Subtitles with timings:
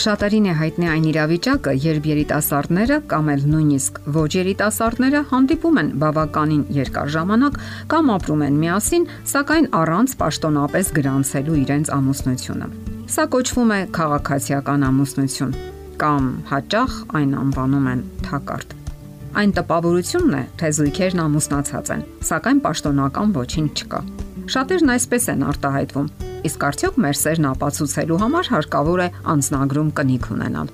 [0.00, 6.62] Շատերին է հայտնի այն իրավիճակը, երբ երիտասարդները կամ էլ նույնիսկ ոչ երիտասարդները հանդիպում են բավականին
[6.76, 7.58] երկար ժամանակ
[7.92, 12.70] կամ ապրում են միասին, սակայն առանց պաշտոնապես գրանցելու իրենց ամուսնությունը։
[13.12, 15.52] Սա կոչվում է քաղաքացիական ամուսնություն
[16.00, 18.74] կամ հաճախ այն անվանում են թակարդ։
[19.36, 24.02] Այն տպավորությունն է, թե զույգերն ամուսնացած են, սակայն պաշտոնական ոչինչ չկա։
[24.56, 26.12] Շատերն այսպես են արտահայտվում
[26.48, 30.70] Իսկ արդյոք մեր սերն ապացուցելու համար հարկավոր է անznագրում կնիք ունենալ։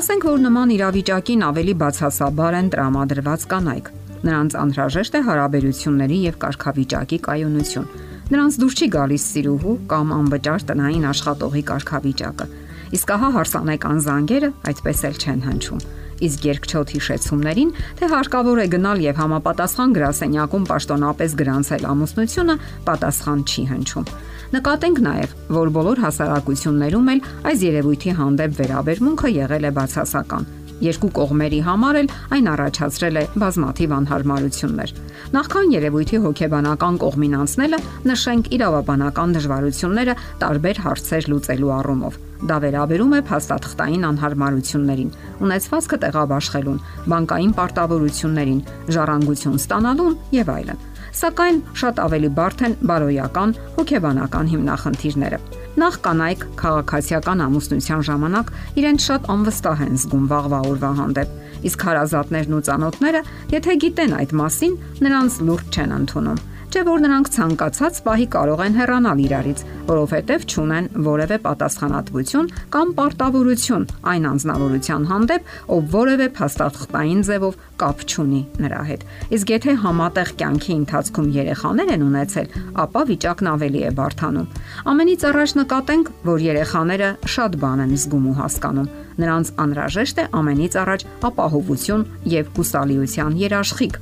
[0.00, 3.90] Ասենք որ նման իրավիճակին ավելի բացասաբար են տրամադրված կանայք։
[4.24, 7.90] Նրանց անհրաժեշտ է հարաբերությունների եւ կարգավիճակի կայունություն։
[8.34, 12.46] Նրանց դուր չի գալիս սիրուհու կամ անվճար տնային աշխատողի կարգավիճակը։
[12.94, 15.84] Իսկ ահա հարսանեկան զանգերը այդպես էլ չեն հնչում
[16.24, 23.64] իսկ երկչոտ հիշեցումներին, թե հարկավոր է գնալ եւ համապատասխան գրասենյակում պաշտոնապես գրանցել ամուսնությունը, պատասխան չի
[23.74, 24.10] հնչում։
[24.54, 31.58] Նկատենք նաև, որ բոլոր հասարակություններում էլ այս երևույթի հանդեպ վերաբերմունքը եղել է բացասական։ Երկու կողմերի
[31.64, 34.94] համար էլ այն առաջացրել է բազմաթիվ անհարմարություններ։
[35.34, 37.78] Նախքան երևույթի հոգեբանական կողմին անցնելը,
[38.10, 45.14] նշենք իրավաբանական դժվարությունները տարբեր հարցեր լուծելու առումով։ Դա վերաբերում է փաստաթղթային անհարմարություններին,
[45.46, 46.82] ունեցվածքը տեղաբաշխելուն,
[47.14, 48.64] բանկային պարտավորություններին,
[48.98, 50.82] ժառանգություն ստանալուն եւ այլն
[51.14, 55.38] սակայն շատ ավելի բարդ են բարոյական հոգեբանական հիմնախնդիրները։
[55.74, 61.32] Նախ կանայք քաղաքացիական ամուսնության ժամանակ իրենց շատ անվստահ են զգում վաղվա օրվա հանդեպ,
[61.66, 63.22] իսկ հարազատներն ու ծանոթները,
[63.58, 66.42] եթե գիտեն այդ մասին, նրանց լուրջ չեն ընդունում
[66.74, 73.84] չէ որ նրանք ցանկացած պահի կարող են հեռանալ իրարից, որովհետև ճունեն որևէ պատասխանատվություն կամ պարտավորություն
[74.10, 79.06] այն անznավորության հանդեպ, ով որևէ փաստաթղթային ձևով կապ չունի նրա հետ։
[79.38, 82.50] Իսկ եթե համատեղ կյանքի ընթացքում երեխաներ են ունեցել,
[82.84, 84.50] ապա վիճակն ավելի է բարթանում։
[84.94, 90.76] Ամենից առաջ նկատենք, որ երեխաները շատ բան են զգում ու հասկանում նրանց անհրաժեշտ է ամենից
[90.82, 94.00] առաջ ապահովություն եւ հուսալիության երաշխիք։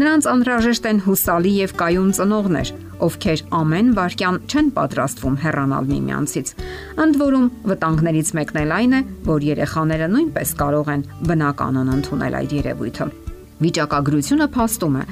[0.00, 2.72] Նրանց անհրաժեշտ են հուսալի եւ կայուն ծնողներ,
[3.06, 6.52] ովքեր ամեն վարքյան չեն պատրաստվում հեռանալ միմյանցից։
[7.04, 9.00] Ընդ որում, վտանգներից մեկն էլ այն է,
[9.30, 13.08] որ երեխաները նույնպես կարող են բնականon ընդունել այդ երևույթը։
[13.60, 15.06] Վիճակագրությունը փաստում է,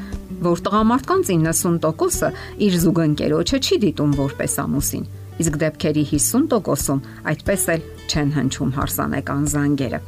[0.48, 2.28] որ տղամարդկանց 90%-ը
[2.68, 5.08] իր զուգընկերոջը չի դիտում որպես ամուսին
[5.42, 10.00] իսկ դեպքերի 50%-ում այդպես էլ չեն հնչում հարսանեկան զանգերը։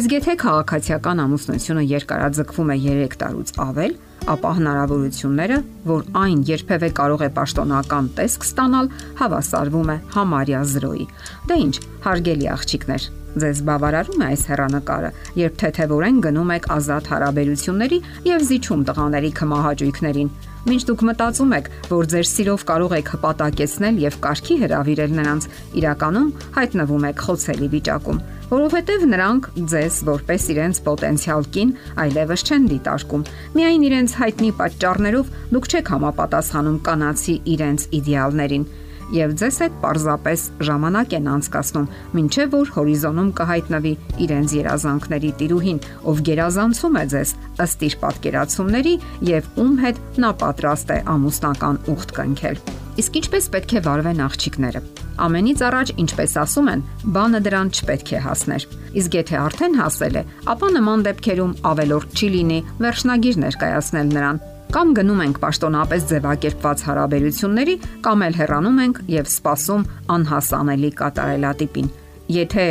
[0.00, 3.94] Իսկ եթե քաղաքացիական ամուսնությունը երկարաձգվում է 3 տարուց ավել,
[4.30, 5.58] ապա հնարավորությունները,
[5.90, 8.90] որ այն երբևէ կարող է պաշտոնական տեսք ստանալ,
[9.20, 11.06] հավասարվում է համարյա 0-ի։
[11.50, 11.74] Դե ինչ,
[12.04, 13.08] հարգելի աղջիկներ,
[13.40, 20.32] ձեզ բավարարում է այս հերանեկարը, երբ թեթևորեն գնում եք ազատ հարաբերությունների եւ զիջում տղաների կմահաճույքներին
[20.68, 25.46] Մինչ դուք մտածում եք, որ ձեր սիրով կարող եք հպատակեցնել եւ կարգի հravirել նրանց,
[25.80, 26.26] իրականում
[26.56, 31.72] հայտնվում եք խոցելի վիճակում, որովհետեւ նրանք ձեզ որպես իրենց պոտենցիալ կին
[32.04, 33.26] այլևս չեն դիտարկում։
[33.56, 38.68] Միայն իրենց հայտնի պատճառներով դուք չեք համապատասխանում կանացի իրենց իդեալներին
[39.14, 41.88] եւ ձեզ հետ պարզապես ժամանակ են անցկасնում,
[42.20, 43.92] ինչեւ որ հորիզոնում կհայտնվի
[44.26, 47.34] իրենց երազանքների տիրուհին, ով գերազանցում է ձեզ
[47.66, 48.94] ըստ իր պատկերացումների
[49.30, 52.62] եւ ում հետ նա պատրաստ է ամուսնական ուխտ կնքել։
[53.00, 54.80] Իսկ ինչպես պետք է վարվեն աղջիկները։
[55.20, 56.82] Ամենից առաջ, ինչպես ասում են,
[57.14, 58.64] բանը դրան չպետք է հասներ։
[59.00, 60.22] Իսկ եթե արդեն հասել է,
[60.54, 67.72] ապա նման դեպքերում ավելորդ չի լինի վերջնագիր ներկայացնել նրան Կամ գնում ենք պաշտոնապես ձևակերպված հարաբերությունների,
[68.06, 71.88] կամ էլ հեռանում ենք եւ սпасում անհասանելի կատարելատիպին։
[72.36, 72.66] Եթե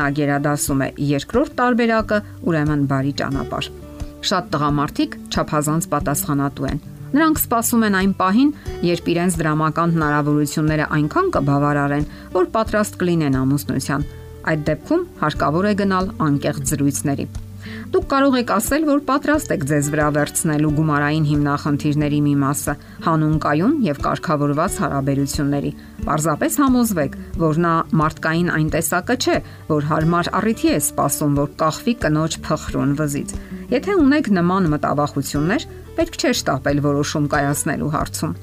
[0.00, 2.18] նա գերադասում է երկրորդ տարբերակը,
[2.50, 3.70] ուրեմն բարի ճանապարհ։
[4.34, 6.82] Շատ տղամարդիկ չափազանց պատասխանատու են։
[7.14, 8.52] Նրանք սպասում են այն պահին,
[8.90, 14.06] երբ իրենց դրամական հնարավորությունները այնքան կբավարարեն, որ պատրաստ կլինեն ամուսնության։
[14.50, 17.28] Այդ դեպքում հարկավոր է գնալ անկեղծ զրույցների։
[17.94, 22.74] Դուք կարող եք ասել, որ պատրաստ եք ձեզ վրա վերցնելու գումարային հիմնախնդիրների մի մասը,
[23.06, 25.72] հանուն կայուն եւ կարգավորված հարաբերությունների։
[26.04, 27.74] Պարզապես համոզվեք, որ նա
[28.04, 29.36] մարդկային այն տեսակը չէ,
[29.70, 33.34] որ հարմար առիթի է սпасում, որ կախվի կնոջ փխրուն վզից։
[33.74, 38.36] Եթե ունեք նման մտավախություններ, պետք չէ շտապել որոշում կայացնելու հարցում։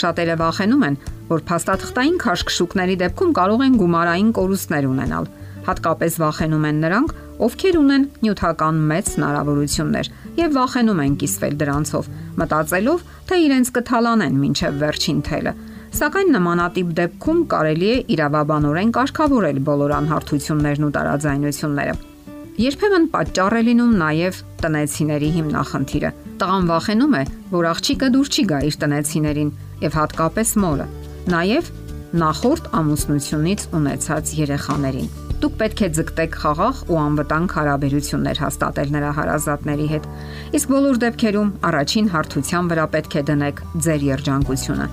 [0.00, 0.96] Շատերը վախենում են,
[1.30, 5.26] որ փաստաթղթային քաշքշուկների դեպքում կարող են գումարային կորուստներ ունենալ
[5.70, 7.10] Հատկապես վախենում են նրանք,
[7.46, 10.08] ովքեր ունեն նյութական մեծ հնարավորություններ
[10.40, 12.08] եւ վախենում են կիսվել դրանցով,
[12.40, 15.52] մտածելով, թե իրենց կթալանեն մինչև վերջին թելը։
[16.00, 21.94] Սակայն նմանատիպ դեպքում կարելի է իրավաբանորեն կարգավորել բոլոր անհարթություններն ու տարաձայնությունները։
[22.60, 27.22] Երբեմն պատճառ է լինում նաև տնեցիների հիմնախնդիրը։ Տղան վախենում է,
[27.54, 29.52] որ աղջիկը դուր չի գա իր տնեցիներին
[29.86, 30.86] եւ հատկապես մորը։
[31.30, 31.70] Նաև
[32.10, 35.10] նախորդ ամուսնությունից ունեցած երեխաներին։
[35.40, 40.08] Դուք պետք է ձգտեք խաղաղ ու անվտանգ հարաբերություններ հաստատել նրա հարազատների հետ։
[40.58, 44.88] Իսկ բոլոր դեպքերում առաջին հարթության վրա պետք է դնեք ձեր երջանկությունը։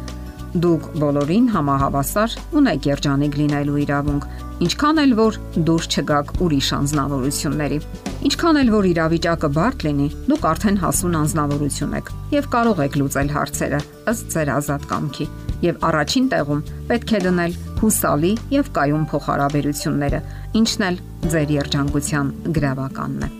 [0.68, 4.30] Դուք բոլորին համահավասար ունեք երջանիկ լինելու իրավունք,
[4.68, 7.82] ինչքան էլ որ դուրս չգաք ուրիշ անznավորությունների։
[8.30, 13.36] Ինչքան էլ որ իրավիճակը բարդ լինի, դուք արդեն հասուն անznավորություն եք եւ կարող եք լուծել
[13.38, 13.84] հարցերը
[14.14, 15.30] ըստ ձեր ազատ կամքի
[15.66, 16.62] եւ առաջին տեղում
[16.92, 20.22] պետք է դնել հուսալի եւ կայուն փոխհարաբերությունները,
[20.62, 21.00] ինչն էլ
[21.34, 23.32] ձեր երջանկության գրավականն է։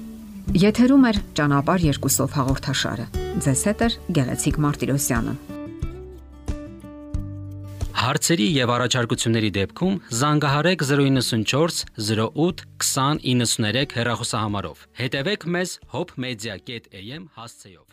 [0.68, 3.06] Եթերում է ճանապար երկուսով հաղորդաշարը։
[3.44, 5.34] Ձեզ հետ է Գեղեցիկ Մարտիրոսյանը։
[7.98, 17.84] Հարցերի եւ առաջարկությունների դեպքում զանգահարեք 094 08 2093 հեռախոսահամարով։ Հետևեք մեզ hopmedia.am հասցեով։